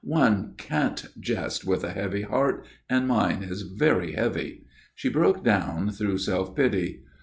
[0.03, 4.63] "One can't jest with a heavy heart; and mine is very heavy."
[4.95, 7.03] She broke down through self pity.